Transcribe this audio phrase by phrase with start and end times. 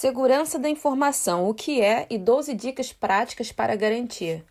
[0.00, 4.44] Segurança da informação, o que é e 12 dicas práticas para garantir.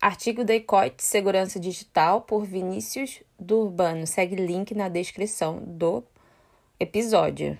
[0.00, 4.06] Artigo da ECOIT Segurança Digital por Vinícius do Urbano.
[4.06, 6.02] Segue link na descrição do
[6.80, 7.58] episódio.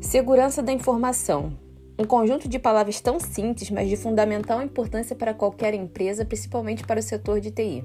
[0.00, 1.58] Segurança da informação.
[1.98, 7.00] Um conjunto de palavras tão simples, mas de fundamental importância para qualquer empresa, principalmente para
[7.00, 7.84] o setor de TI.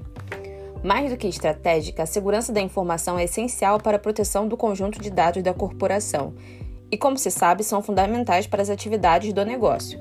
[0.86, 5.02] Mais do que estratégica, a segurança da informação é essencial para a proteção do conjunto
[5.02, 6.32] de dados da corporação
[6.92, 10.00] e, como se sabe, são fundamentais para as atividades do negócio.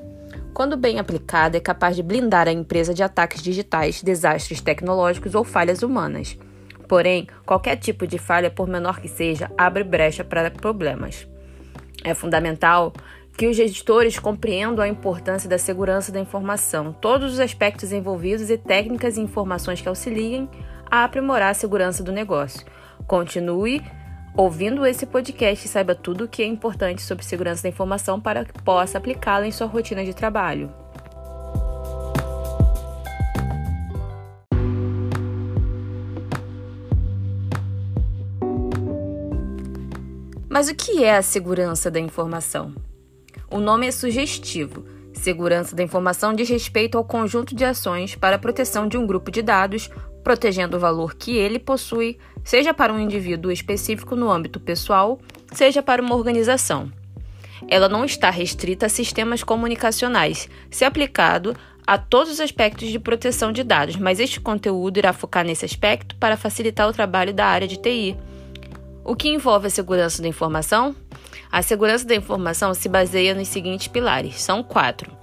[0.54, 5.44] Quando bem aplicada, é capaz de blindar a empresa de ataques digitais, desastres tecnológicos ou
[5.44, 6.38] falhas humanas.
[6.88, 11.28] Porém, qualquer tipo de falha, por menor que seja, abre brecha para problemas.
[12.04, 12.94] É fundamental
[13.36, 18.58] que os gestores compreendam a importância da segurança da informação, todos os aspectos envolvidos e
[18.58, 20.48] técnicas e informações que auxiliem
[20.90, 22.66] a aprimorar a segurança do negócio.
[23.08, 23.84] Continue
[24.36, 28.44] ouvindo esse podcast e saiba tudo o que é importante sobre segurança da informação para
[28.44, 30.70] que possa aplicá-la em sua rotina de trabalho.
[40.50, 42.74] Mas o que é a segurança da informação?
[43.52, 44.86] O nome é sugestivo.
[45.14, 49.30] Segurança da informação diz respeito ao conjunto de ações para a proteção de um grupo
[49.30, 49.90] de dados
[50.26, 55.20] protegendo o valor que ele possui, seja para um indivíduo específico no âmbito pessoal,
[55.54, 56.92] seja para uma organização.
[57.68, 63.52] Ela não está restrita a sistemas comunicacionais, se aplicado a todos os aspectos de proteção
[63.52, 67.68] de dados, mas este conteúdo irá focar nesse aspecto para facilitar o trabalho da área
[67.68, 68.18] de TI.
[69.04, 70.96] O que envolve a segurança da informação?
[71.52, 75.15] A segurança da informação se baseia nos seguintes pilares: são quatro.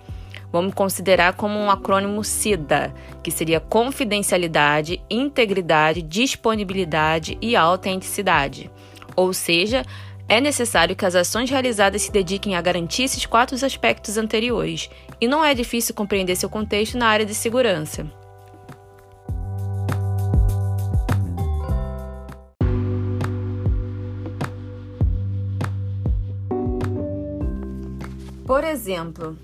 [0.52, 8.70] Vamos considerar como um acrônimo CIDA, que seria confidencialidade, integridade, disponibilidade e autenticidade.
[9.16, 9.82] Ou seja,
[10.28, 15.26] é necessário que as ações realizadas se dediquem a garantir esses quatro aspectos anteriores, e
[15.26, 18.06] não é difícil compreender seu contexto na área de segurança.
[28.46, 29.38] Por exemplo,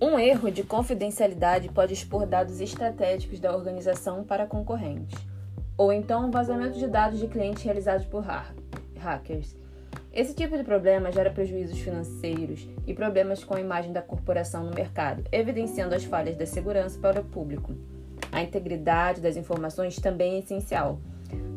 [0.00, 5.18] um erro de confidencialidade pode expor dados estratégicos da organização para concorrentes,
[5.76, 8.24] ou então um vazamento de dados de clientes realizados por
[8.98, 9.56] hackers.
[10.12, 14.74] Esse tipo de problema gera prejuízos financeiros e problemas com a imagem da corporação no
[14.74, 17.74] mercado, evidenciando as falhas da segurança para o público.
[18.30, 21.00] A integridade das informações também é essencial.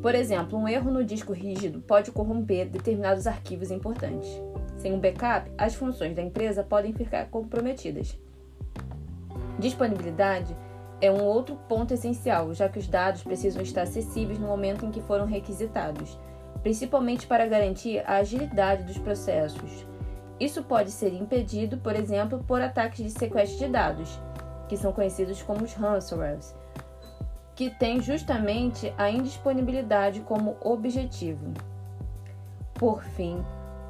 [0.02, 4.30] Por exemplo, um erro no disco rígido pode corromper determinados arquivos importantes.
[4.78, 8.18] Sem um backup, as funções da empresa podem ficar comprometidas.
[9.60, 10.56] Disponibilidade
[11.00, 14.92] é um outro ponto essencial, já que os dados precisam estar acessíveis no momento em
[14.92, 16.18] que foram requisitados,
[16.62, 19.86] principalmente para garantir a agilidade dos processos.
[20.40, 24.20] Isso pode ser impedido, por exemplo, por ataques de sequestro de dados,
[24.68, 26.56] que são conhecidos como os ransomwares,
[27.56, 31.54] que têm justamente a indisponibilidade como objetivo.
[32.76, 33.44] Por fim,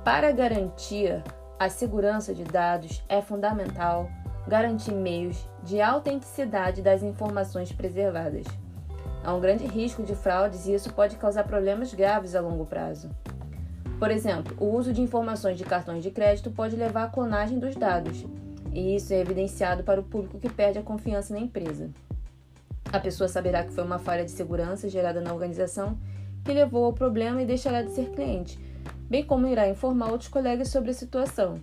[0.06, 1.22] para garantir
[1.60, 4.10] a segurança de dados, é fundamental
[4.48, 8.46] garantir meios de autenticidade das informações preservadas.
[9.24, 13.10] Há um grande risco de fraudes e isso pode causar problemas graves a longo prazo.
[14.00, 17.76] Por exemplo, o uso de informações de cartões de crédito pode levar à clonagem dos
[17.76, 18.26] dados,
[18.72, 21.90] e isso é evidenciado para o público que perde a confiança na empresa.
[22.94, 25.98] A pessoa saberá que foi uma falha de segurança gerada na organização
[26.46, 28.58] que levou ao problema e deixará de ser cliente,
[29.10, 31.60] bem como irá informar outros colegas sobre a situação.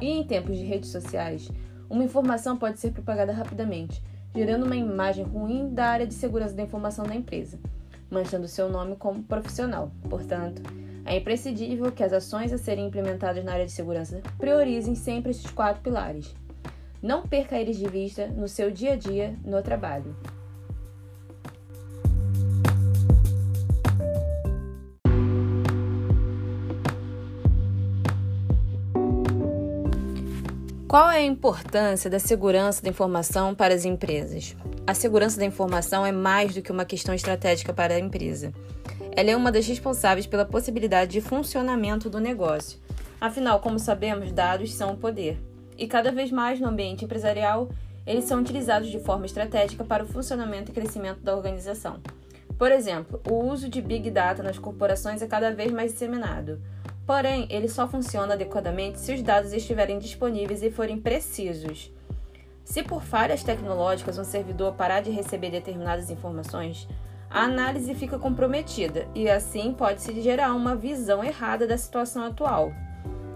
[0.00, 1.48] E em tempos de redes sociais,
[1.88, 4.02] uma informação pode ser propagada rapidamente,
[4.34, 7.58] gerando uma imagem ruim da área de segurança da informação da empresa,
[8.10, 9.90] manchando seu nome como profissional.
[10.08, 10.62] Portanto,
[11.04, 15.50] é imprescindível que as ações a serem implementadas na área de segurança priorizem sempre esses
[15.50, 16.34] quatro pilares.
[17.00, 20.16] Não perca eles de vista no seu dia a dia no trabalho.
[30.96, 34.56] Qual é a importância da segurança da informação para as empresas?
[34.86, 38.50] A segurança da informação é mais do que uma questão estratégica para a empresa.
[39.14, 42.80] Ela é uma das responsáveis pela possibilidade de funcionamento do negócio.
[43.20, 45.38] Afinal, como sabemos, dados são poder.
[45.76, 47.68] E cada vez mais no ambiente empresarial,
[48.06, 52.00] eles são utilizados de forma estratégica para o funcionamento e crescimento da organização.
[52.58, 56.58] Por exemplo, o uso de Big Data nas corporações é cada vez mais disseminado.
[57.06, 61.92] Porém, ele só funciona adequadamente se os dados estiverem disponíveis e forem precisos.
[62.64, 66.88] Se por falhas tecnológicas um servidor parar de receber determinadas informações,
[67.30, 72.72] a análise fica comprometida e assim pode-se gerar uma visão errada da situação atual.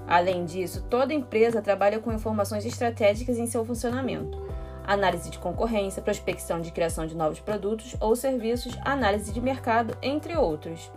[0.09, 4.37] Além disso, toda empresa trabalha com informações estratégicas em seu funcionamento.
[4.85, 10.37] Análise de concorrência, prospecção de criação de novos produtos ou serviços, análise de mercado, entre
[10.37, 10.91] outros.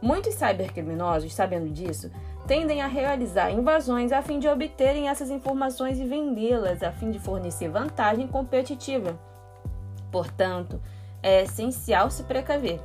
[0.00, 2.10] Muitos cybercriminosos, sabendo disso,
[2.46, 7.18] tendem a realizar invasões a fim de obterem essas informações e vendê-las a fim de
[7.18, 9.18] fornecer vantagem competitiva.
[10.12, 10.80] Portanto,
[11.22, 12.80] é essencial se precaver.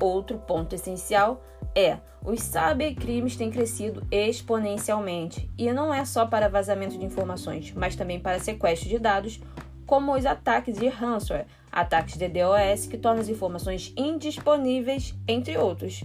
[0.00, 1.42] Outro ponto essencial
[1.74, 7.94] é: os cybercrimes têm crescido exponencialmente, e não é só para vazamento de informações, mas
[7.94, 9.40] também para sequestro de dados,
[9.86, 16.04] como os ataques de ransomware, ataques de DOS que tornam as informações indisponíveis, entre outros.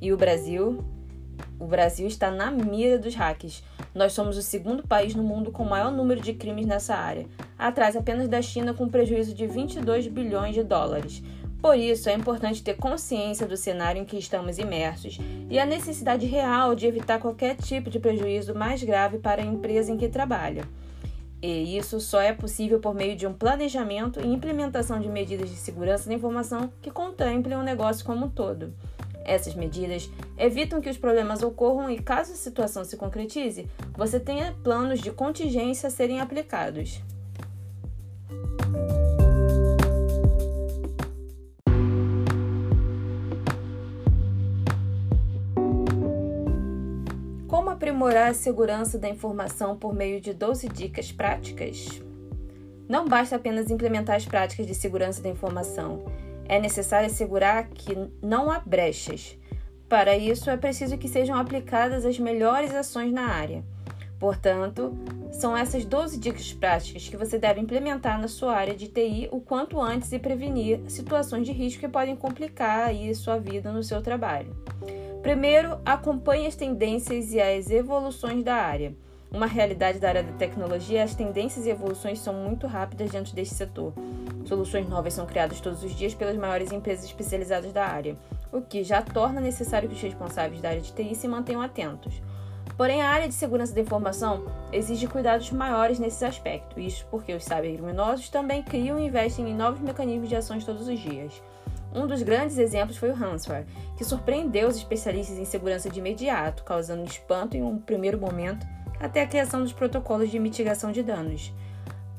[0.00, 0.84] E o Brasil?
[1.58, 3.62] O Brasil está na mira dos hacks.
[3.94, 7.26] Nós somos o segundo país no mundo com maior número de crimes nessa área,
[7.58, 11.22] atrás apenas da China com prejuízo de 22 bilhões de dólares.
[11.60, 15.18] Por isso, é importante ter consciência do cenário em que estamos imersos
[15.50, 19.92] e a necessidade real de evitar qualquer tipo de prejuízo mais grave para a empresa
[19.92, 20.64] em que trabalha.
[21.42, 25.56] E isso só é possível por meio de um planejamento e implementação de medidas de
[25.56, 28.74] segurança da informação que contemplem o negócio como um todo.
[29.24, 34.54] Essas medidas evitam que os problemas ocorram e, caso a situação se concretize, você tenha
[34.62, 37.00] planos de contingência a serem aplicados.
[47.80, 52.00] Aprimorar a segurança da informação por meio de 12 dicas práticas?
[52.88, 56.04] Não basta apenas implementar as práticas de segurança da informação.
[56.44, 57.92] É necessário assegurar que
[58.22, 59.36] não há brechas.
[59.88, 63.64] Para isso, é preciso que sejam aplicadas as melhores ações na área.
[64.20, 64.96] Portanto,
[65.32, 69.40] são essas 12 dicas práticas que você deve implementar na sua área de TI o
[69.40, 74.00] quanto antes e prevenir situações de risco que podem complicar aí sua vida no seu
[74.00, 74.54] trabalho.
[75.22, 78.94] Primeiro, acompanhe as tendências e as evoluções da área.
[79.30, 83.54] Uma realidade da área da tecnologia, as tendências e evoluções são muito rápidas dentro deste
[83.54, 83.92] setor.
[84.46, 88.16] Soluções novas são criadas todos os dias pelas maiores empresas especializadas da área,
[88.50, 92.22] o que já torna necessário que os responsáveis da área de TI se mantenham atentos.
[92.76, 97.44] Porém, a área de segurança da informação exige cuidados maiores nesse aspecto, isso porque os
[97.44, 101.42] cybercriminosos também criam e investem em novos mecanismos de ações todos os dias.
[101.94, 103.66] Um dos grandes exemplos foi o ransomware,
[103.96, 108.66] que surpreendeu os especialistas em segurança de imediato, causando espanto em um primeiro momento
[109.00, 111.52] até a criação dos protocolos de mitigação de danos.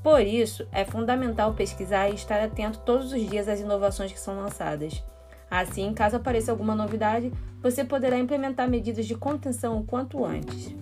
[0.03, 4.35] Por isso, é fundamental pesquisar e estar atento todos os dias às inovações que são
[4.35, 5.03] lançadas.
[5.50, 7.31] Assim, caso apareça alguma novidade,
[7.62, 10.73] você poderá implementar medidas de contenção o quanto antes.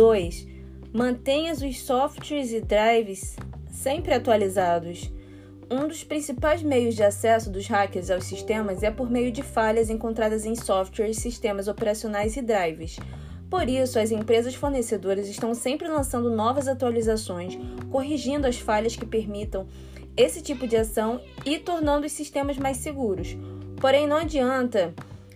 [0.00, 0.48] 2.
[0.94, 3.36] Mantenha os softwares e drives
[3.70, 5.12] sempre atualizados.
[5.70, 9.90] Um dos principais meios de acesso dos hackers aos sistemas é por meio de falhas
[9.90, 12.98] encontradas em softwares, sistemas operacionais e drives.
[13.50, 17.58] Por isso, as empresas fornecedoras estão sempre lançando novas atualizações,
[17.90, 19.66] corrigindo as falhas que permitam
[20.16, 23.36] esse tipo de ação e tornando os sistemas mais seguros.
[23.78, 24.94] Porém, não adianta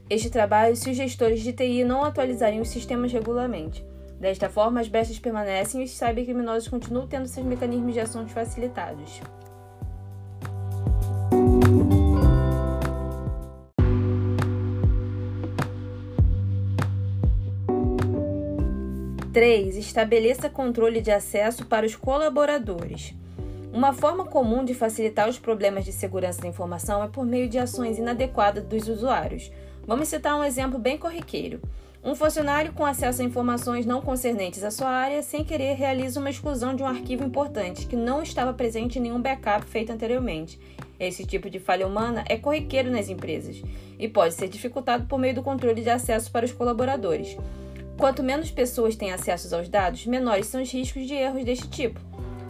[0.09, 3.85] este trabalho se os gestores de TI não atualizarem os sistemas regularmente.
[4.19, 9.21] Desta forma, as brechas permanecem e os cybercriminosos continuam tendo seus mecanismos de ação facilitados.
[19.33, 23.13] Três, estabeleça controle de acesso para os colaboradores.
[23.73, 27.59] Uma forma comum de facilitar os problemas de segurança da informação é por meio de
[27.59, 29.51] ações inadequadas dos usuários.
[29.85, 31.61] Vamos citar um exemplo bem corriqueiro.
[32.05, 36.29] Um funcionário com acesso a informações não concernentes à sua área, sem querer, realiza uma
[36.29, 40.61] exclusão de um arquivo importante que não estava presente em nenhum backup feito anteriormente.
[41.01, 43.63] Esse tipo de falha humana é corriqueiro nas empresas
[43.99, 47.39] e pode ser dificultado por meio do controle de acesso para os colaboradores.
[47.97, 51.99] Quanto menos pessoas têm acesso aos dados, menores são os riscos de erros deste tipo.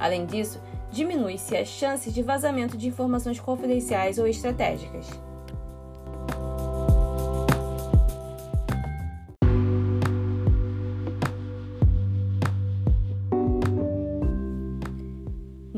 [0.00, 5.08] Além disso, diminui-se as chances de vazamento de informações confidenciais ou estratégicas.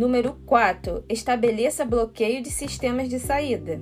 [0.06, 1.02] Número 4.
[1.08, 3.80] Estabeleça bloqueio de sistemas de saída.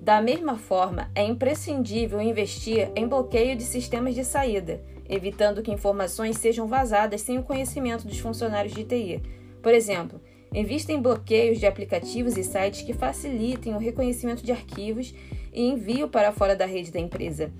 [0.00, 6.38] Da mesma forma, é imprescindível investir em bloqueio de sistemas de saída, evitando que informações
[6.38, 9.20] sejam vazadas sem o conhecimento dos funcionários de TI.
[9.60, 10.20] Por exemplo,
[10.54, 15.12] invista em bloqueios de aplicativos e sites que facilitem o reconhecimento de arquivos
[15.52, 17.50] e envio para fora da rede da empresa.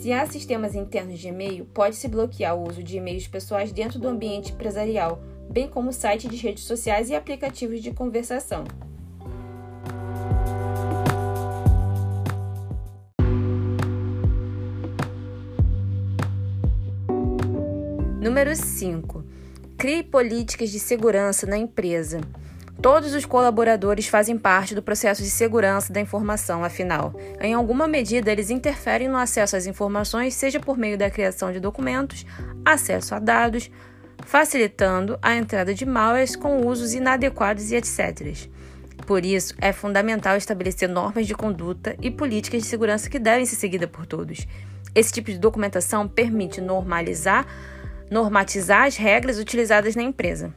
[0.00, 4.08] Se há sistemas internos de e-mail, pode-se bloquear o uso de e-mails pessoais dentro do
[4.08, 8.64] ambiente empresarial, bem como sites de redes sociais e aplicativos de conversação.
[18.20, 19.24] Número 5.
[19.76, 22.20] Crie políticas de segurança na empresa.
[22.80, 28.30] Todos os colaboradores fazem parte do processo de segurança da informação, afinal, em alguma medida
[28.30, 32.24] eles interferem no acesso às informações, seja por meio da criação de documentos,
[32.64, 33.68] acesso a dados,
[34.24, 38.48] facilitando a entrada de malwares com usos inadequados e etc.
[39.06, 43.56] Por isso, é fundamental estabelecer normas de conduta e políticas de segurança que devem ser
[43.56, 44.46] seguidas por todos.
[44.94, 47.46] Esse tipo de documentação permite normalizar,
[48.10, 50.52] normatizar as regras utilizadas na empresa.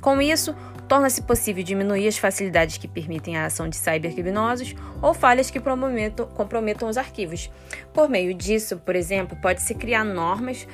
[0.00, 0.54] Com isso,
[0.86, 6.88] torna-se possível diminuir as facilidades que permitem a ação de cybercriminosos ou falhas que comprometam
[6.88, 7.50] os arquivos.
[7.92, 10.68] Por meio disso, por exemplo, pode-se criar normas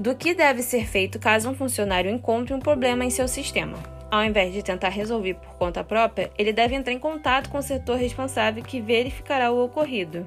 [0.00, 3.76] do que deve ser feito caso um funcionário encontre um problema em seu sistema.
[4.10, 7.62] Ao invés de tentar resolver por conta própria, ele deve entrar em contato com o
[7.62, 10.26] setor responsável que verificará o ocorrido.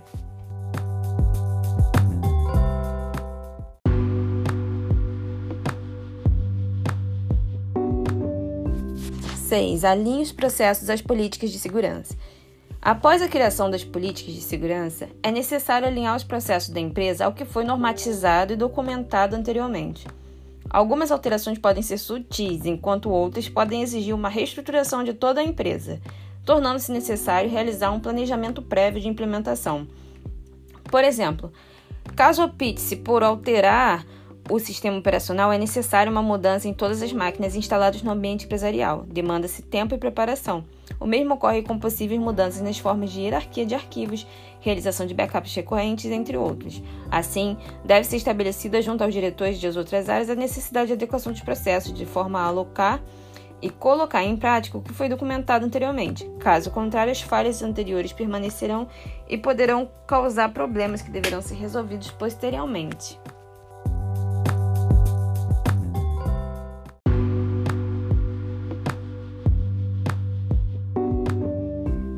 [9.47, 9.83] 6.
[9.83, 12.15] Alinhe os processos às políticas de segurança.
[12.85, 17.31] Após a criação das políticas de segurança, é necessário alinhar os processos da empresa ao
[17.31, 20.05] que foi normatizado e documentado anteriormente.
[20.69, 26.01] Algumas alterações podem ser sutis, enquanto outras podem exigir uma reestruturação de toda a empresa,
[26.45, 29.87] tornando-se necessário realizar um planejamento prévio de implementação.
[30.91, 31.53] Por exemplo,
[32.17, 34.05] caso opte-se por alterar
[34.49, 39.05] o sistema operacional é necessária uma mudança em todas as máquinas instaladas no ambiente empresarial.
[39.07, 40.65] Demanda-se tempo e preparação.
[41.00, 44.25] O mesmo ocorre com possíveis mudanças nas formas de hierarquia de arquivos,
[44.59, 46.81] realização de backups recorrentes, entre outros.
[47.12, 51.41] Assim, deve ser estabelecida junto aos diretores de outras áreas a necessidade de adequação dos
[51.41, 53.01] processos, de forma a alocar
[53.62, 56.29] e colocar em prática o que foi documentado anteriormente.
[56.38, 58.89] Caso contrário, as falhas anteriores permanecerão
[59.27, 63.17] e poderão causar problemas que deverão ser resolvidos posteriormente.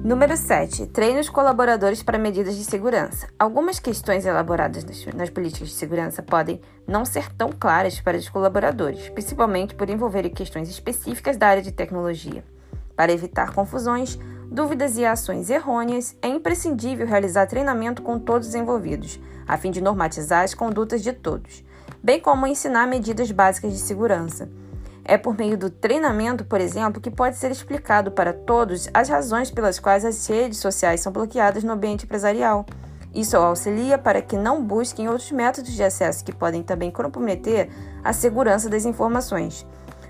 [0.05, 0.85] Número 7.
[0.85, 3.27] Treine os colaboradores para medidas de segurança.
[3.39, 8.29] Algumas questões elaboradas nas, nas, políticas de segurança podem não ser tão claras para os
[8.29, 12.43] colaboradores, principalmente por envolverem questões específicas da área de tecnologia.
[12.95, 19.19] Para evitar confusões, dúvidas e ações errôneas, é imprescindível realizar treinamento com todos os envolvidos,
[19.47, 21.63] a fim de normatizar as condutas de todos,
[22.03, 24.47] bem como ensinar medidas básicas de segurança.
[25.07, 29.51] É por meio do treinamento, por exemplo, que pode ser explicado para todos as razões
[29.51, 32.65] pelas quais as redes sociais são bloqueadas no ambiente empresarial.
[33.13, 37.69] Isso auxilia para que não busquem outros métodos de acesso que podem também comprometer
[38.03, 39.63] a segurança das informações.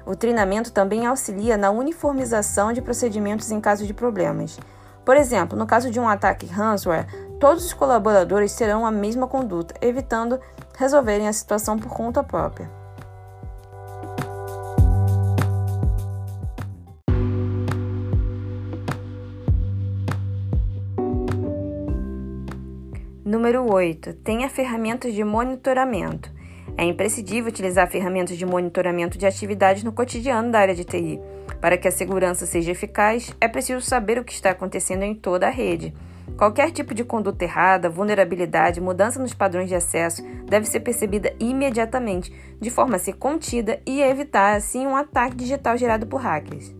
[0.05, 4.57] O treinamento também auxilia na uniformização de procedimentos em caso de problemas.
[5.03, 9.75] Por exemplo, no caso de um ataque ransomware, todos os colaboradores terão a mesma conduta,
[9.81, 10.39] evitando
[10.77, 12.84] resolverem a situação por conta própria.
[23.45, 24.13] Número 8.
[24.23, 26.31] Tenha ferramentas de monitoramento.
[26.75, 31.21] É imprescindível utilizar ferramentas de monitoramento de atividades no cotidiano da área de TI.
[31.61, 35.45] Para que a segurança seja eficaz, é preciso saber o que está acontecendo em toda
[35.45, 35.93] a rede.
[36.35, 42.33] Qualquer tipo de conduta errada, vulnerabilidade, mudança nos padrões de acesso deve ser percebida imediatamente,
[42.59, 46.73] de forma a ser contida e evitar, assim, um ataque digital gerado por hackers.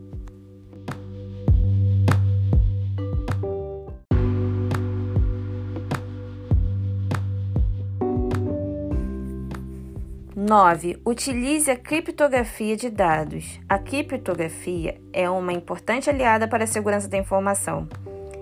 [10.48, 11.02] 9.
[11.04, 13.60] Utilize a criptografia de dados.
[13.68, 17.90] A criptografia é uma importante aliada para a segurança da informação.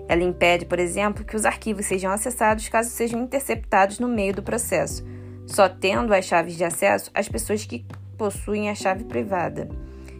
[0.06, 4.42] Ela impede, por exemplo, que os arquivos sejam acessados caso sejam interceptados no meio do
[4.42, 5.02] processo,
[5.46, 7.86] só tendo as chaves de acesso as pessoas que
[8.18, 9.66] possuem a chave privada.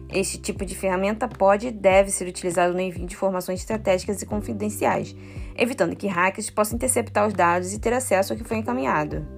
[0.09, 4.25] Este tipo de ferramenta pode e deve ser utilizado no envio de informações estratégicas e
[4.25, 5.15] confidenciais,
[5.55, 9.34] evitando que hackers possam interceptar os dados e ter acesso ao que foi encaminhado.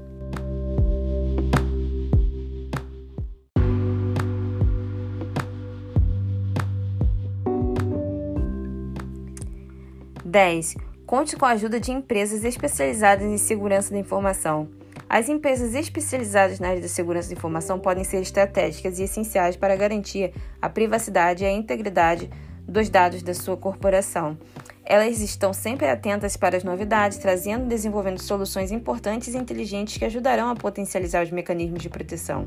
[10.28, 10.76] 10.
[11.06, 14.68] Conte com a ajuda de empresas especializadas em segurança da informação.
[15.10, 19.78] As empresas especializadas na área da segurança da informação podem ser estratégicas e essenciais para
[19.78, 22.30] garantir a privacidade e a integridade
[22.68, 24.38] dos dados da sua corporação.
[24.84, 30.04] Elas estão sempre atentas para as novidades, trazendo e desenvolvendo soluções importantes e inteligentes que
[30.04, 32.46] ajudarão a potencializar os mecanismos de proteção.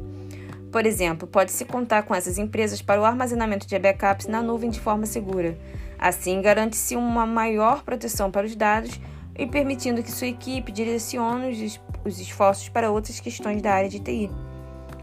[0.71, 4.81] Por exemplo, pode-se contar com essas empresas para o armazenamento de backups na nuvem de
[4.81, 5.57] forma segura.
[6.01, 8.99] Assim, garante-se uma maior proteção para os dados
[9.39, 14.31] e permitindo que sua equipe direcione os esforços para outras questões da área de TI.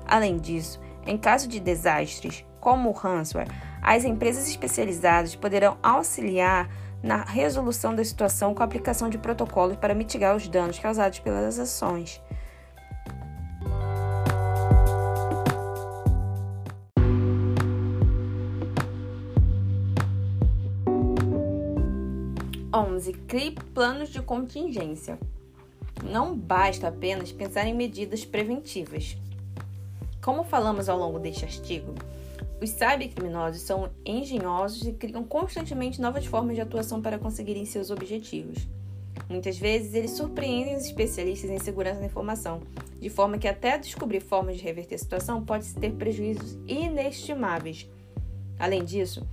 [0.07, 6.67] Além disso, em caso de desastres, como o ransomware, as empresas especializadas poderão auxiliar
[7.03, 11.59] na resolução da situação com a aplicação de protocolos para mitigar os danos causados pelas
[11.59, 12.19] ações.
[22.73, 25.17] Onze, crie planos de contingência.
[26.03, 29.15] Não basta apenas pensar em medidas preventivas.
[30.21, 31.95] Como falamos ao longo deste artigo,
[32.61, 38.67] os cybercriminosos são engenhosos e criam constantemente novas formas de atuação para conseguirem seus objetivos.
[39.29, 42.61] Muitas vezes, eles surpreendem os especialistas em segurança da informação,
[42.99, 47.89] de forma que até descobrir formas de reverter a situação pode ter prejuízos inestimáveis.
[48.59, 49.25] Além disso,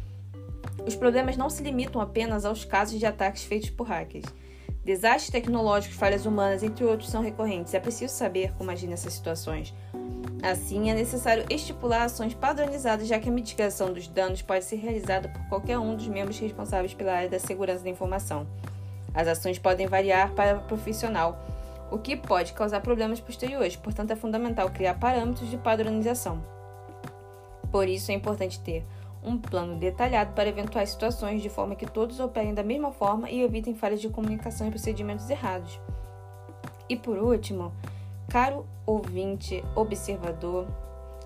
[0.87, 4.27] os problemas não se limitam apenas aos casos de ataques feitos por hackers.
[4.85, 7.73] Desastres tecnológicos, falhas humanas, entre outros, são recorrentes.
[7.73, 9.73] É preciso saber como agir nessas situações.
[10.43, 15.31] Assim, é necessário estipular ações padronizadas, já que a mitigação dos danos pode ser realizada
[15.31, 18.47] por qualquer um dos membros responsáveis pela área da segurança da informação.
[19.15, 21.39] As ações podem variar para o profissional,
[21.91, 26.45] o que pode causar problemas posteriores, portanto, é fundamental criar parâmetros de padronização.
[27.71, 28.85] Por isso, é importante ter
[29.25, 33.43] um plano detalhado para eventuais situações, de forma que todos operem da mesma forma e
[33.43, 35.81] evitem falhas de comunicação e procedimentos errados.
[36.89, 37.73] E por último,
[38.29, 40.67] Caro ouvinte observador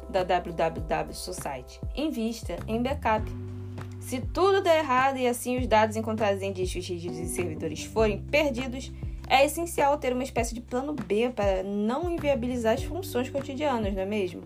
[0.08, 3.24] da WWW Society, invista em backup.
[4.00, 8.22] Se tudo der errado e assim os dados encontrados em discos rígidos e servidores forem
[8.22, 8.92] perdidos,
[9.28, 14.02] é essencial ter uma espécie de plano B para não inviabilizar as funções cotidianas, não
[14.02, 14.42] é mesmo?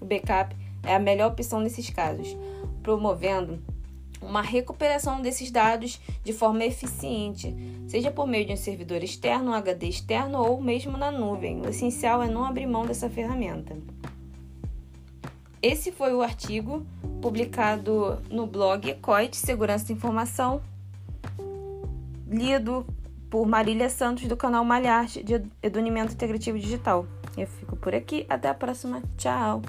[0.00, 2.36] O backup é a melhor opção nesses casos,
[2.84, 3.58] promovendo
[4.20, 7.54] uma recuperação desses dados de forma eficiente,
[7.88, 11.60] seja por meio de um servidor externo, um HD externo ou mesmo na nuvem.
[11.60, 13.76] O essencial é não abrir mão dessa ferramenta.
[15.60, 16.86] Esse foi o artigo
[17.22, 20.60] publicado no blog ECOIT Segurança da Informação,
[22.28, 22.86] lido
[23.30, 27.06] por Marília Santos do canal Malharte de Edunimento Integrativo Digital.
[27.36, 29.02] Eu fico por aqui, até a próxima.
[29.16, 29.62] Tchau!